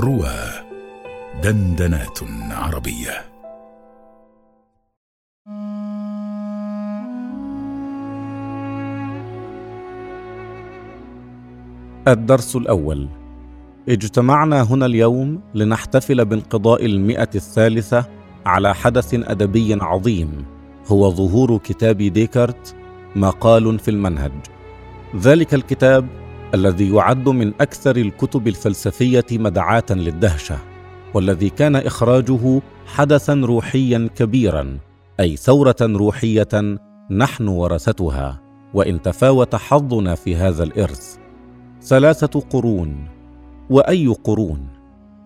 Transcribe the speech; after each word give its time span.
روى 0.00 0.34
دندنات 1.42 2.18
عربية. 2.50 3.24
الدرس 12.08 12.56
الأول. 12.56 13.08
اجتمعنا 13.88 14.62
هنا 14.62 14.86
اليوم 14.86 15.40
لنحتفل 15.54 16.24
بانقضاء 16.24 16.86
المئة 16.86 17.30
الثالثة 17.34 18.04
على 18.46 18.74
حدث 18.74 19.14
أدبي 19.14 19.74
عظيم 19.80 20.44
هو 20.86 21.10
ظهور 21.10 21.58
كتاب 21.58 21.96
ديكارت 21.96 22.76
مقال 23.16 23.78
في 23.78 23.90
المنهج. 23.90 24.32
ذلك 25.16 25.54
الكتاب 25.54 26.27
الذي 26.54 26.94
يعد 26.94 27.28
من 27.28 27.52
أكثر 27.60 27.96
الكتب 27.96 28.48
الفلسفية 28.48 29.26
مدعاة 29.32 29.84
للدهشة 29.90 30.58
والذي 31.14 31.50
كان 31.50 31.76
إخراجه 31.76 32.62
حدثا 32.86 33.34
روحيا 33.34 34.08
كبيرا 34.16 34.78
أي 35.20 35.36
ثورة 35.36 35.76
روحية 35.82 36.78
نحن 37.10 37.48
ورثتها 37.48 38.40
وإن 38.74 39.02
تفاوت 39.02 39.54
حظنا 39.54 40.14
في 40.14 40.36
هذا 40.36 40.64
الإرث. 40.64 41.16
ثلاثة 41.82 42.40
قرون. 42.40 43.08
وأي 43.70 44.06
قرون؟ 44.24 44.66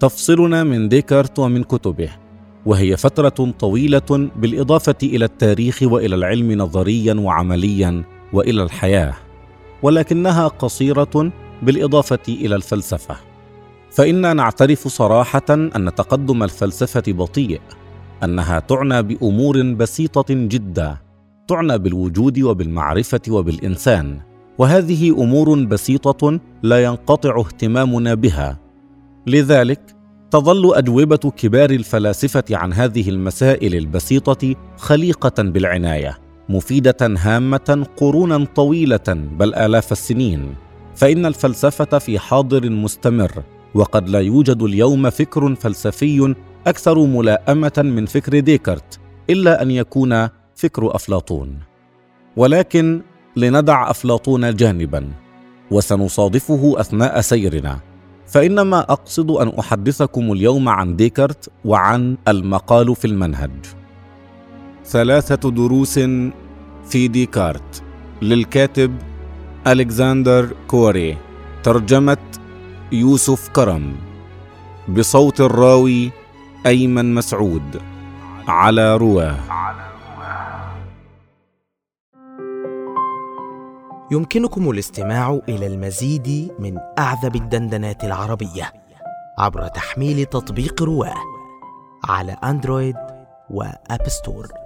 تفصلنا 0.00 0.64
من 0.64 0.88
ديكارت 0.88 1.38
ومن 1.38 1.62
كتبه 1.62 2.08
وهي 2.66 2.96
فترة 2.96 3.50
طويلة 3.58 4.30
بالإضافة 4.36 4.94
إلى 5.02 5.24
التاريخ 5.24 5.82
وإلى 5.82 6.14
العلم 6.14 6.52
نظريا 6.52 7.14
وعمليا 7.14 8.04
وإلى 8.32 8.62
الحياة. 8.62 9.25
ولكنها 9.86 10.48
قصيرة 10.48 11.32
بالإضافة 11.62 12.18
إلى 12.28 12.54
الفلسفة. 12.54 13.16
فإنا 13.90 14.34
نعترف 14.34 14.88
صراحة 14.88 15.44
أن 15.50 15.94
تقدم 15.96 16.42
الفلسفة 16.42 17.02
بطيء 17.08 17.60
أنها 18.24 18.60
تعنى 18.60 19.02
بأمور 19.02 19.62
بسيطة 19.62 20.24
جدا 20.28 20.96
تعنى 21.48 21.78
بالوجود 21.78 22.38
وبالمعرفة 22.40 23.20
وبالإنسان 23.28 24.20
وهذه 24.58 25.10
أمور 25.10 25.64
بسيطة 25.64 26.40
لا 26.62 26.84
ينقطع 26.84 27.40
اهتمامنا 27.40 28.14
بها. 28.14 28.58
لذلك 29.26 29.80
تظل 30.30 30.74
أجوبة 30.74 31.32
كبار 31.36 31.70
الفلاسفة 31.70 32.44
عن 32.50 32.72
هذه 32.72 33.08
المسائل 33.10 33.74
البسيطة 33.74 34.54
خليقة 34.76 35.42
بالعناية. 35.42 36.25
مفيدة 36.48 36.96
هامة 37.02 37.86
قرونا 37.96 38.46
طويلة 38.54 39.08
بل 39.08 39.54
آلاف 39.54 39.92
السنين. 39.92 40.54
فإن 40.94 41.26
الفلسفة 41.26 41.98
في 41.98 42.18
حاضر 42.18 42.70
مستمر 42.70 43.42
وقد 43.74 44.08
لا 44.08 44.20
يوجد 44.20 44.62
اليوم 44.62 45.10
فكر 45.10 45.54
فلسفي 45.54 46.34
أكثر 46.66 47.06
ملائمة 47.06 47.72
من 47.78 48.06
فكر 48.06 48.40
ديكارت 48.40 49.00
إلا 49.30 49.62
أن 49.62 49.70
يكون 49.70 50.28
فكر 50.54 50.94
أفلاطون. 50.94 51.58
ولكن 52.36 53.02
لندع 53.36 53.90
أفلاطون 53.90 54.54
جانبا 54.54 55.08
وسنصادفه 55.70 56.74
أثناء 56.80 57.20
سيرنا. 57.20 57.80
فإنما 58.26 58.80
أقصد 58.80 59.30
أن 59.30 59.48
أحدثكم 59.48 60.32
اليوم 60.32 60.68
عن 60.68 60.96
ديكارت 60.96 61.50
وعن 61.64 62.16
المقال 62.28 62.96
في 62.96 63.04
المنهج. 63.04 63.50
ثلاثة 64.86 65.50
دروس 65.50 65.98
في 66.88 67.08
ديكارت 67.08 67.82
للكاتب 68.22 68.96
ألكسندر 69.66 70.56
كوري 70.68 71.16
ترجمة 71.62 72.18
يوسف 72.92 73.48
كرم 73.48 73.96
بصوت 74.88 75.40
الراوي 75.40 76.10
أيمن 76.66 77.14
مسعود 77.14 77.82
على 78.48 78.96
رواه. 78.96 79.36
يمكنكم 84.12 84.70
الاستماع 84.70 85.40
إلى 85.48 85.66
المزيد 85.66 86.52
من 86.58 86.78
أعذب 86.98 87.36
الدندنات 87.36 88.04
العربية 88.04 88.72
عبر 89.38 89.66
تحميل 89.68 90.24
تطبيق 90.24 90.82
رواه 90.82 91.14
على 92.04 92.32
أندرويد 92.32 92.96
وأب 93.50 94.08
ستور. 94.08 94.65